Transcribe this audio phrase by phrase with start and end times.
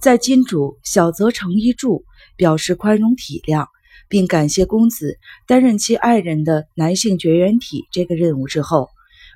[0.00, 3.66] 在金主小泽诚一助表示宽容体谅，
[4.08, 8.88] 并感谢公子担任其爱人的男性绝缘体这个任务之后，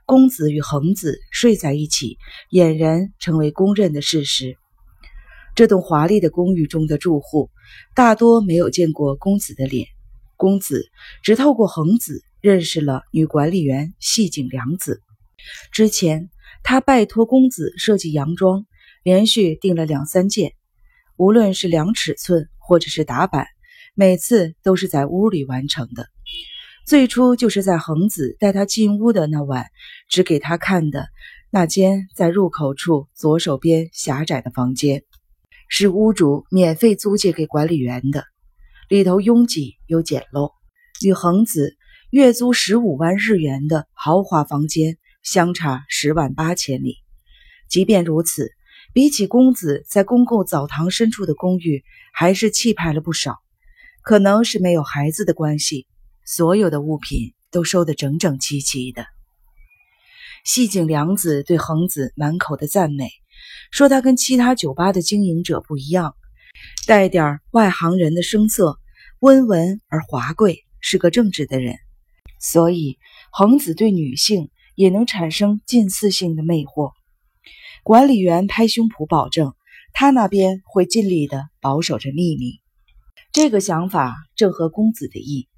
[0.06, 2.16] 公子与恒子睡在一起，
[2.50, 4.56] 俨然成为公认的事实。
[5.54, 7.50] 这栋华丽的公寓中的住户
[7.94, 9.86] 大多没有见过公子的脸，
[10.34, 10.88] 公子
[11.22, 15.02] 只透过恒子认识了女管理员细井良子。
[15.70, 16.30] 之前
[16.62, 18.64] 他拜托公子设计洋装。
[19.04, 20.54] 连续订了两三件，
[21.18, 23.46] 无论是量尺寸或者是打版，
[23.94, 26.08] 每次都是在屋里完成的。
[26.86, 29.66] 最初就是在恒子带他进屋的那晚，
[30.08, 31.08] 只给他看的
[31.50, 35.02] 那间在入口处左手边狭窄的房间，
[35.68, 38.24] 是屋主免费租借给管理员的，
[38.88, 40.50] 里头拥挤又简陋，
[41.04, 41.76] 与恒子
[42.08, 46.96] 月租十五万日元的豪华房间相差十万八千里。
[47.68, 48.50] 即便如此。
[48.94, 53.40] 比起公子在公共澡堂深处的公寓，还是气派了不少。
[54.02, 55.88] 可能是没有孩子的关系，
[56.24, 59.04] 所有的物品都收得整整齐齐的。
[60.44, 63.10] 细井良子对恒子满口的赞美，
[63.72, 66.14] 说他跟其他酒吧的经营者不一样，
[66.86, 68.78] 带点外行人的声色，
[69.18, 71.74] 温文而华贵，是个正直的人。
[72.38, 72.98] 所以
[73.32, 76.92] 恒子对女性也能产生近似性的魅惑。
[77.84, 79.52] 管理员拍胸脯保证，
[79.92, 82.62] 他那边会尽力的保守着秘密。
[83.30, 85.48] 这个想法正合公子的意。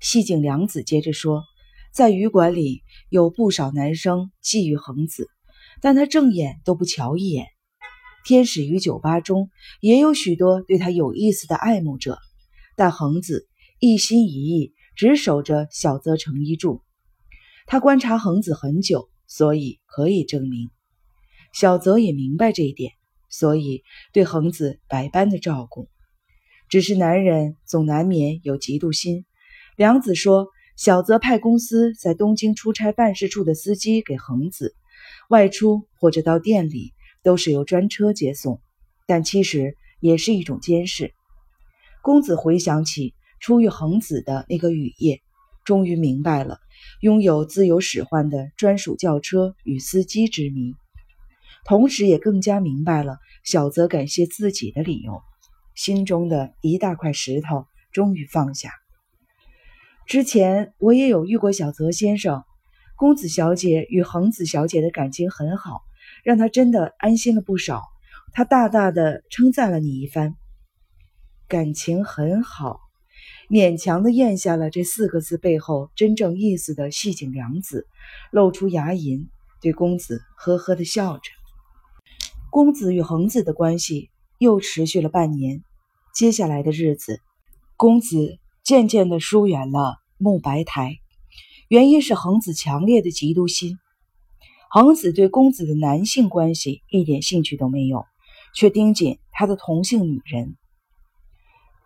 [0.00, 1.44] 细井良子接着说，
[1.92, 5.28] 在旅馆里有不少男生觊觎恒子，
[5.82, 7.48] 但他正眼都不瞧一眼。
[8.24, 9.50] 天使与酒吧中
[9.82, 12.18] 也有许多对他有意思的爱慕者，
[12.76, 13.46] 但恒子
[13.78, 16.80] 一心一意只守着小泽诚一助。
[17.66, 20.70] 他观察恒子很久，所以可以证明。
[21.54, 22.90] 小泽也明白这一点，
[23.30, 25.88] 所以对恒子百般的照顾。
[26.68, 29.24] 只是男人总难免有嫉妒心。
[29.76, 34.74] 良子说，小泽派公司在东京出差办事处的司机给恒子
[35.28, 36.92] 外出或者到店里
[37.22, 38.60] 都是由专车接送，
[39.06, 41.14] 但其实也是一种监视。
[42.02, 45.20] 公子回想起初遇恒子的那个雨夜，
[45.64, 46.58] 终于明白了
[47.00, 50.74] 拥有自由使唤的专属轿车与司机之谜。
[51.64, 55.22] 同时，也更加明白了小泽感谢自己的理由，
[55.74, 58.70] 心中的一大块石头终于放下。
[60.06, 62.44] 之前我也有遇过小泽先生，
[62.96, 65.80] 公子小姐与恒子小姐的感情很好，
[66.22, 67.82] 让他真的安心了不少。
[68.34, 70.34] 他大大的称赞了你一番，
[71.48, 72.80] 感情很好，
[73.48, 77.86] 勉强的咽下了这四个字背后真正意思的细井良子，
[78.30, 79.28] 露出牙龈，
[79.62, 81.30] 对公子呵呵的笑着。
[82.54, 85.64] 公子与恒子的关系又持续了半年。
[86.14, 87.20] 接下来的日子，
[87.76, 90.98] 公子渐渐地疏远了慕白台，
[91.66, 93.76] 原因是恒子强烈的嫉妒心。
[94.70, 98.04] 恒子对公子的男性关系一点兴趣都没有，
[98.54, 100.54] 却盯紧他的同性女人。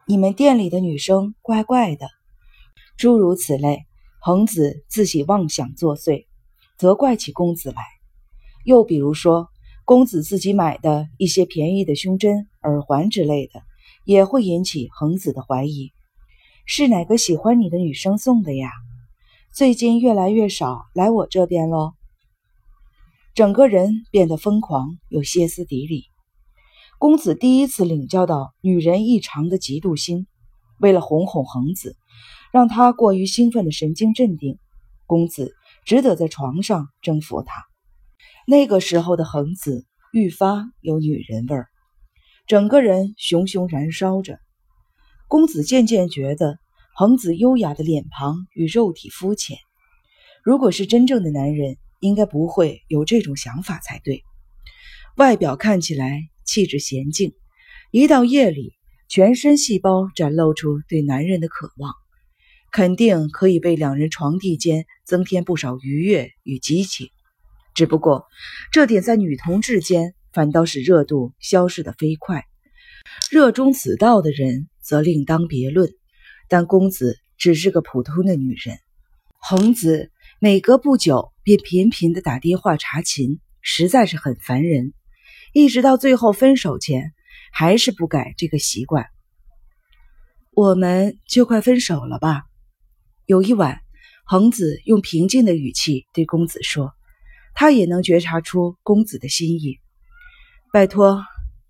[0.06, 2.10] 你们店里的女生怪怪的，
[2.98, 3.86] 诸如此类。
[4.20, 6.26] 恒子自己妄想作祟，
[6.76, 7.82] 责怪起公子来。
[8.66, 9.48] 又比如说。
[9.88, 13.62] 公子自己买的一些便宜的胸针、耳环之类的，
[14.04, 15.92] 也会引起恒子的怀疑。
[16.66, 18.70] 是哪个喜欢你的女生送的呀？
[19.50, 21.94] 最近越来越少来我这边喽。
[23.34, 26.04] 整个人变得疯狂又歇斯底里。
[26.98, 30.26] 公子第一次领教到女人异常的嫉妒心。
[30.78, 31.96] 为了哄哄恒子，
[32.52, 34.58] 让他过于兴奋的神经镇定，
[35.06, 35.54] 公子
[35.86, 37.67] 只得在床上征服她。
[38.50, 41.68] 那个时候的恒子愈发有女人味儿，
[42.46, 44.38] 整个人熊熊燃烧着。
[45.28, 46.58] 公子渐渐觉得
[46.94, 49.58] 恒子优雅的脸庞与肉体肤浅。
[50.42, 54.24] 如果是真正的男人，应该不会有这种想法才对。
[55.18, 57.34] 外表看起来气质娴静，
[57.90, 58.72] 一到夜里，
[59.10, 61.92] 全身细胞展露出对男人的渴望，
[62.72, 67.10] 肯定可以为两人床地间增添不少愉悦与激情。
[67.74, 68.26] 只不过，
[68.72, 72.44] 这点在女同志间反倒是热度消失的飞快。
[73.30, 75.90] 热衷此道的人则另当别论。
[76.50, 78.78] 但公子只是个普通的女人，
[79.38, 80.10] 恒子
[80.40, 84.94] 每隔不久便频频的打电话查寝，实在是很烦人。
[85.52, 87.12] 一直到最后分手前，
[87.52, 89.08] 还是不改这个习惯。
[90.52, 92.44] 我们就快分手了吧？
[93.26, 93.80] 有一晚，
[94.24, 96.94] 恒子用平静的语气对公子说。
[97.60, 99.80] 他也能觉察出公子的心意。
[100.72, 101.24] 拜托，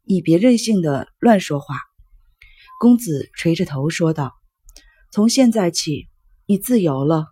[0.04, 1.78] 你别任性的乱说话。”
[2.78, 4.34] 公子垂着头说道
[5.10, 6.06] ：“从现在起，
[6.44, 7.28] 你自由了，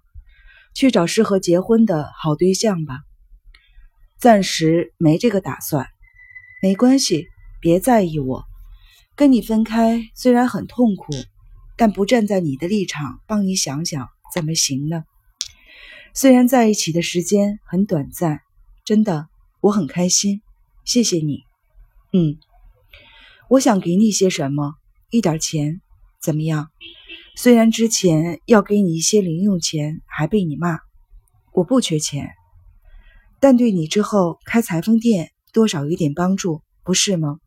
[0.74, 3.00] 去找适合结婚的好对象吧。
[4.18, 5.86] 暂时没这个打算，
[6.62, 7.26] 没关系，
[7.60, 8.42] 别在意我。
[9.14, 11.12] 跟你分开虽然很痛苦，
[11.76, 15.04] 但不站在你的立场帮你想想，怎么行呢？
[16.14, 18.40] 虽然在一起的时间很短暂，
[18.86, 19.28] 真的
[19.60, 20.42] 我很开心，
[20.84, 21.40] 谢谢你。
[22.12, 22.38] 嗯，
[23.50, 24.76] 我想给你些什么。”
[25.10, 25.80] 一点钱
[26.20, 26.68] 怎么样？
[27.36, 30.78] 虽然之前要给你一些零用钱，还被你骂，
[31.52, 32.30] 我不缺钱，
[33.40, 37.38] 但对你之后开裁缝店多少有点帮助，不是吗？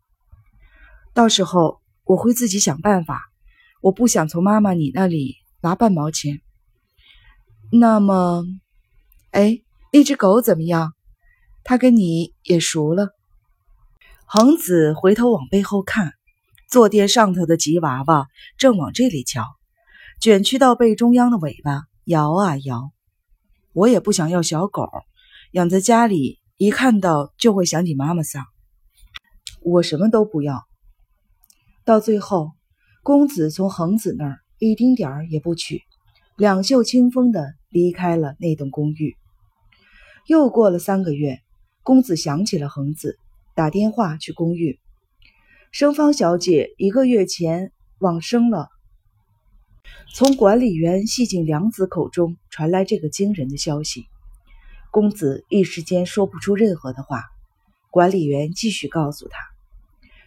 [1.13, 3.21] 到时候我会自己想办法，
[3.81, 6.41] 我不想从妈妈你那里拿半毛钱。
[7.71, 8.43] 那么，
[9.31, 9.61] 哎，
[9.93, 10.93] 那只狗怎么样？
[11.63, 13.09] 他跟你也熟了。
[14.25, 16.13] 恒子回头往背后看。
[16.71, 18.27] 坐垫上头的吉娃娃
[18.59, 19.43] 正往这里瞧，
[20.21, 22.91] 卷曲到背中央的尾巴摇啊摇。
[23.73, 24.87] 我也不想要小狗，
[25.53, 28.45] 养在家里一看到就会想起妈妈桑。
[29.63, 30.63] 我什么都不要。
[31.85, 32.51] 到最后，
[33.01, 35.81] 公子从恒子那儿一丁点儿也不取，
[36.37, 39.17] 两袖清风的离开了那栋公寓。
[40.27, 41.39] 又过了三个月，
[41.89, 43.17] 公子想起了恒子，
[43.55, 44.79] 打电话去公寓。
[45.71, 48.69] 生芳小姐一个月前往生了。
[50.13, 54.05] 从管理员细井良子口中传来这个惊人的消息，
[54.91, 57.23] 公子一时间说不出任何的话。
[57.89, 59.39] 管理员继续告诉他，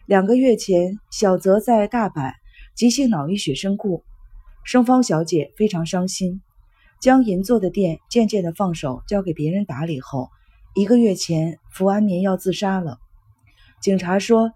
[0.05, 2.33] 两个月前小泽在大阪
[2.75, 4.03] 急性脑溢血身故，
[4.65, 6.43] 生芳小姐非常伤心，
[7.01, 10.29] 将银座的店渐渐的放手交给别人打理后，
[10.75, 12.99] 一个月前服安眠药自杀了。
[13.81, 14.53] 警察说。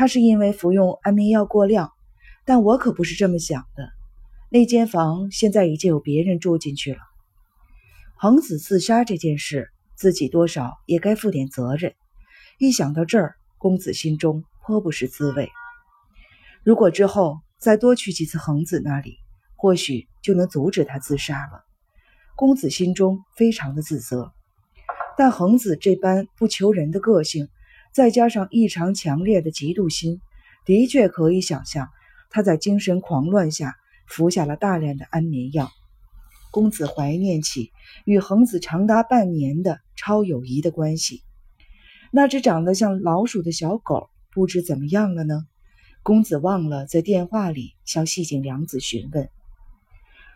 [0.00, 1.90] 他是因为服用安眠药过量，
[2.44, 3.90] 但我可不是这么想的。
[4.48, 7.00] 那间房现在已经有别人住进去了。
[8.14, 11.96] 恒子自杀这件事，自己多少也该负点责任。
[12.60, 15.50] 一想到这儿，公子心中颇不是滋味。
[16.62, 19.16] 如果之后再多去几次恒子那里，
[19.56, 21.64] 或许就能阻止他自杀了。
[22.36, 24.32] 公子心中非常的自责，
[25.18, 27.48] 但恒子这般不求人的个性。
[27.90, 30.20] 再加上异常强烈的嫉妒心，
[30.64, 31.88] 的确可以想象
[32.30, 33.74] 他在精神狂乱下
[34.06, 35.72] 服下了大量的安眠药。
[36.52, 37.72] 公子怀念起
[38.04, 41.22] 与恒子长达半年的超友谊的关系。
[42.12, 45.46] 那只长得像老鼠的小狗不知怎么样了呢？
[46.04, 49.28] 公子忘了在电话里向细井良子询问。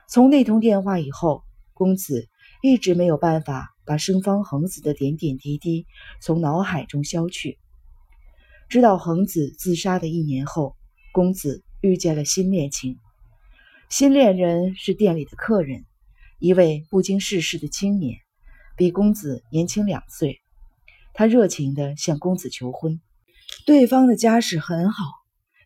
[0.08, 1.44] 从那通电话以后，
[1.74, 2.28] 公子
[2.60, 3.71] 一直没有办法。
[3.84, 5.86] 把生方恒子的点点滴滴
[6.20, 7.58] 从脑海中消去。
[8.68, 10.76] 知道恒子自杀的一年后，
[11.12, 12.98] 公子遇见了新恋情。
[13.90, 15.84] 新恋人是店里的客人，
[16.38, 18.18] 一位不经世事的青年，
[18.76, 20.40] 比公子年轻两岁。
[21.12, 22.98] 他热情地向公子求婚，
[23.66, 25.04] 对方的家世很好，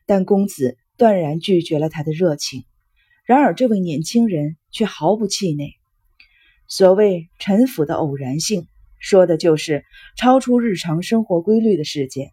[0.04, 2.64] 但公子断然拒绝了他的热情。
[3.24, 5.75] 然而，这位年轻人却毫不气馁。
[6.68, 8.66] 所谓臣服的偶然性，
[8.98, 9.84] 说的就是
[10.16, 12.32] 超出日常生活规律的事件，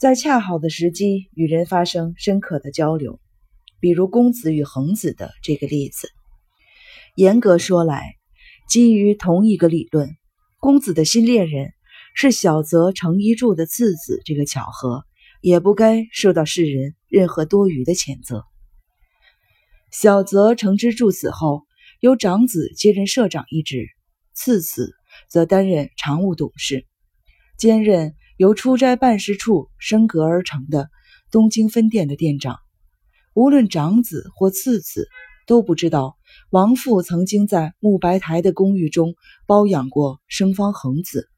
[0.00, 3.18] 在恰好的时机与人发生深刻的交流，
[3.80, 6.08] 比如公子与恒子的这个例子。
[7.16, 8.14] 严格说来，
[8.68, 10.16] 基于同一个理论，
[10.60, 11.72] 公子的新恋人
[12.14, 15.04] 是小泽成一柱的次子，这个巧合
[15.40, 18.44] 也不该受到世人任何多余的谴责。
[19.90, 21.65] 小泽成之助死后。
[22.00, 23.86] 由长子接任社长一职，
[24.34, 24.94] 次子
[25.30, 26.86] 则担任常务董事，
[27.58, 30.90] 兼任由出差办事处升格而成的
[31.30, 32.58] 东京分店的店长。
[33.34, 35.08] 无论长子或次子
[35.46, 36.18] 都不知道，
[36.50, 39.14] 王父曾经在木白台的公寓中
[39.46, 41.30] 包养过生方恒子，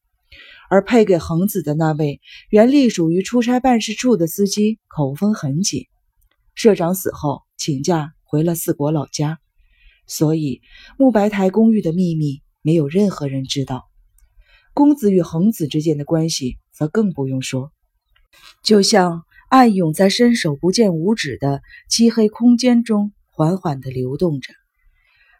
[0.69, 5.87] 而配给恒子的那位原隶属于出差办事处的司机口风很紧。
[6.55, 9.39] 社长死后请假回了四国老家。
[10.09, 10.63] 所以，
[10.99, 13.85] 木白台公寓的秘密没有任何人知道。
[14.75, 17.71] 公子与恒子之间的关系则更不用说，
[18.63, 24.53] 就像暗涌在伸手不见五指的漆黑空间中缓缓地流动着。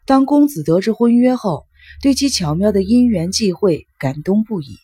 [0.05, 1.65] 当公子得知婚约后，
[2.01, 4.77] 对其巧妙的因缘际会感动不已。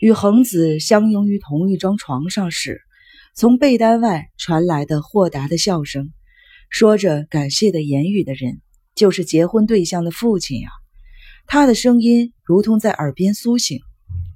[0.00, 2.80] 与恒子相拥于同一张床上时，
[3.34, 6.12] 从被单外传来的豁达的笑声。
[6.70, 8.60] 说着感谢的言语的人，
[8.94, 10.68] 就是结婚对象的父亲呀。
[11.46, 13.80] 他的声音如同在耳边苏醒。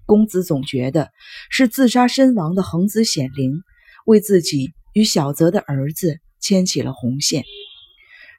[0.05, 1.11] 公子总觉得
[1.49, 3.63] 是自杀身亡的恒子显灵，
[4.05, 7.45] 为自己与小泽的儿子牵起了红线。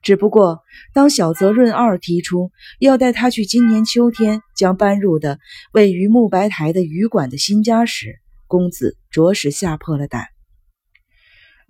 [0.04, 0.60] 只不过，
[0.94, 5.40] 当小泽润二提出要带他去今年秋天将搬入的
[5.72, 10.33] 位于木白台的旅馆的新家时，公子着实吓破了胆。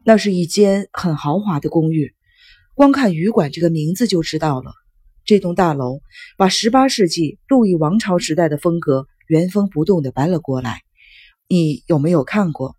[0.06, 2.14] 那是一间很豪华的公寓，
[2.74, 4.74] 光看旅馆这个名字就知道了。
[5.26, 6.02] 这栋大楼
[6.38, 10.82] 把十八世纪路易王朝时代的风格原封不动地搬了过来。
[11.48, 12.76] 你有没有看过？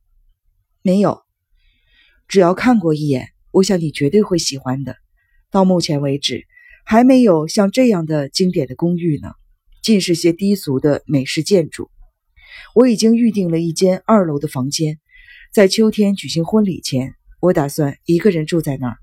[0.82, 1.22] 没有。
[2.28, 4.96] 只要看过一眼，我想你绝对会喜欢的。
[5.50, 6.44] 到目前为止，
[6.84, 9.32] 还没有像这样的经典的公寓呢，
[9.82, 11.90] 尽是些低俗的美式建筑。
[12.74, 14.98] 我已经预定了一间二楼的房间，
[15.54, 18.96] 在秋天举行婚礼前，我打算一个人住在那儿。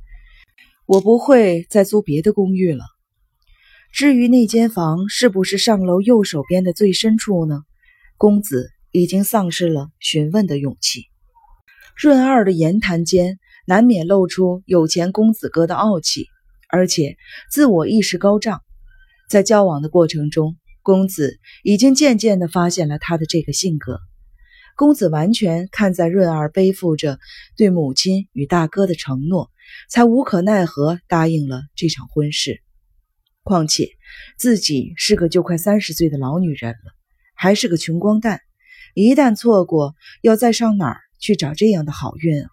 [0.86, 2.84] 我不会再租别的公寓了。
[3.94, 7.62] 至于那间房是不是上楼右手边的最深处呢？
[8.18, 11.06] 公子已经丧失了询问的勇气。
[11.96, 16.26] 润二的言谈间难免露出有钱公子哥的傲气。
[16.68, 17.16] 而且
[17.50, 18.60] 自我意识高涨，
[19.30, 24.02] 在交往的过程中，公子已经渐渐地发现了他的这个性格。
[24.76, 27.20] 公子完全看在润儿背负着
[27.56, 29.52] 对母亲与大哥的承诺，
[29.90, 32.62] 才无可奈何答应了这场婚事。
[33.44, 33.90] 况且
[34.38, 36.92] 自己是个就快三十岁的老女人了，
[37.36, 38.42] 还是个穷光蛋，
[38.94, 42.50] 一旦错过，要再上哪儿去找这样的好运啊？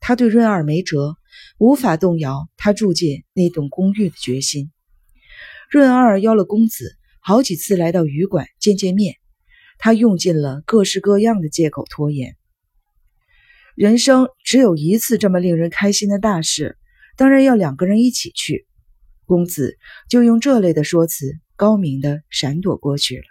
[0.00, 1.16] 他对润儿没辙。
[1.58, 4.70] 无法动摇他住进那栋公寓的决心。
[5.68, 9.16] 润二邀了公子好几次来到旅馆见见面，
[9.78, 12.36] 他用尽了各式各样的借口拖延。
[13.74, 16.76] 人生只有一次这么令人开心的大事，
[17.16, 18.66] 当然要两个人一起去。
[19.24, 19.76] 公子
[20.08, 23.24] 就用这类的说辞高明的闪躲过去了。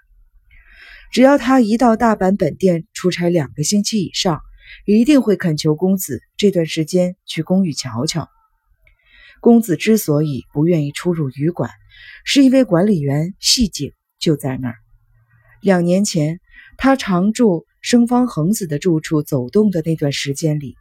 [1.11, 4.41] 只要他一到大阪本店出差两个星期以上。
[4.85, 8.29] 一定会恳求公子这段时间去公寓瞧瞧。
[9.39, 11.69] 公子之所以不愿意出入旅馆，
[12.23, 14.75] 是因为管理员细井就在那儿。
[15.63, 16.41] 两年前，
[16.77, 20.75] 他常住生方恒子的住处走动的那段时间里，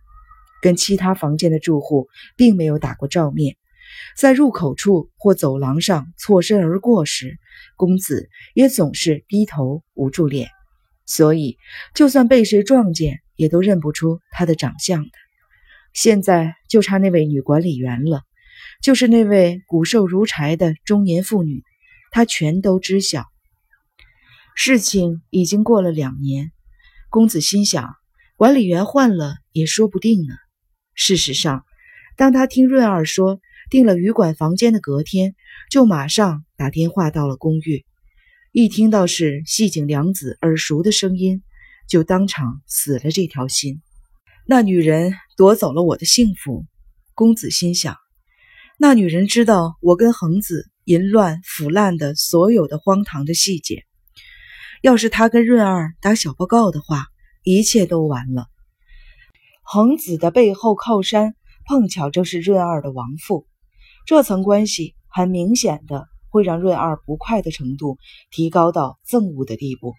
[0.60, 3.56] 跟其他房间的住户并没有打过照面。
[4.16, 7.38] 在入口处或走廊上错身而过时，
[7.76, 10.48] 公子也总是低头捂住脸，
[11.06, 11.56] 所以
[11.94, 13.20] 就算被谁撞见。
[13.34, 15.10] 也都认不出他的长相的。
[15.94, 18.22] 现在就差那位女管理员了，
[18.82, 21.64] 就是那位骨瘦如柴的中年妇女，
[22.12, 23.31] 她全都知晓。
[24.54, 26.52] 事情已经过了两年，
[27.11, 27.94] 公子心想，
[28.37, 30.35] 管理员换了也说不定呢。
[30.94, 31.64] 事实上，
[32.16, 33.40] 当他听润儿说
[33.71, 35.35] 订了旅馆房间的隔天，
[35.71, 37.85] 就马上打电话到了公寓。
[38.52, 41.42] 一听到是细井良子耳熟的声音。
[41.88, 43.82] 就当场死了这条心，
[44.47, 46.64] 那女人夺走了我的幸福。
[47.12, 47.97] 公子心想，
[48.78, 53.85] 那女人知道我跟恒子淫乱腐烂的所有的荒唐的细节。
[54.82, 57.06] 要是他跟润儿打小报告的话，
[57.44, 58.48] 一切都完了。
[59.62, 61.36] 恒子的背后靠山
[61.66, 63.46] 碰巧正是润儿的亡父，
[64.06, 67.96] 这层关系很明显的会让润儿不快的程度
[68.32, 69.94] 提高到憎恶的地步。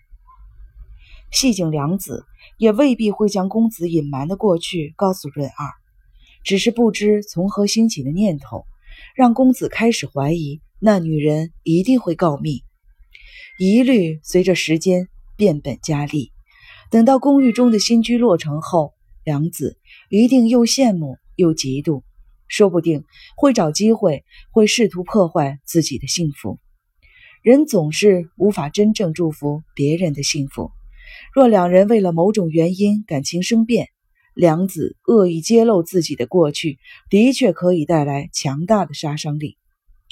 [1.31, 2.25] 细井良子
[2.57, 5.69] 也未必会将公子隐瞒的过去告诉润二，
[6.43, 8.65] 只是不知从何兴起的念头，
[9.15, 12.65] 让公子开始怀疑那女人一定会告密。
[13.59, 15.07] 疑虑随着时间
[15.37, 16.31] 变本加厉。
[16.89, 18.93] 等到公寓中的新居落成后，
[19.23, 19.77] 良子
[20.09, 22.03] 一定又羡慕又嫉妒，
[22.47, 23.03] 说不定
[23.35, 26.59] 会找机会会试图破坏自己的幸福。
[27.41, 30.71] 人总是无法真正祝福别人的幸福。
[31.33, 33.89] 若两人为了某种原因感情生变，
[34.33, 36.79] 良子恶意揭露自己的过去，
[37.09, 39.57] 的确可以带来强大的杀伤力。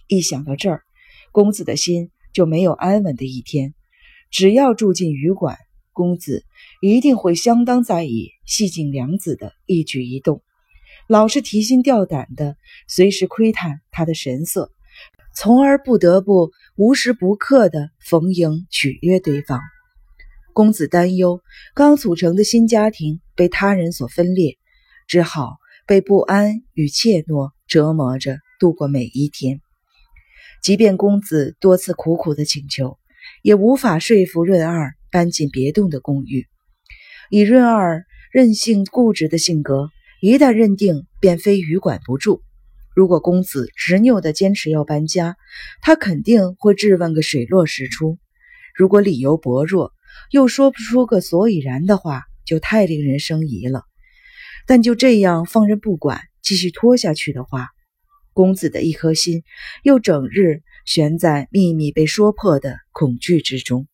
[0.07, 0.83] 一想到这儿，
[1.31, 3.73] 公子的心就没有安稳的一天。
[4.29, 5.57] 只要住进旅馆，
[5.91, 6.45] 公子
[6.81, 10.41] 一定会相当在意细井良子的一举一动，
[11.07, 12.55] 老是提心吊胆的，
[12.87, 14.71] 随时窥探他的神色，
[15.35, 19.59] 从而不得不无时不刻的逢迎取悦对方。
[20.53, 21.41] 公子担忧
[21.73, 24.57] 刚组成的新家庭被他人所分裂，
[25.07, 29.61] 只好被不安与怯懦折磨着度过每一天。
[30.61, 32.99] 即便公子多次苦苦的请求，
[33.41, 36.47] 也无法说服润二搬进别栋的公寓。
[37.29, 39.89] 以润二任性固执的性格，
[40.21, 42.41] 一旦认定，便非旅馆不住。
[42.93, 45.35] 如果公子执拗的坚持要搬家，
[45.81, 48.19] 他肯定会质问个水落石出。
[48.75, 49.93] 如果理由薄弱，
[50.29, 53.83] 又说不出个所以然的话，就太令人生疑了。
[54.67, 57.69] 但就这样放任不管，继续拖下去的话，
[58.33, 59.43] 公子的一颗心
[59.83, 63.90] 又整日悬在秘密被说破的恐惧之中。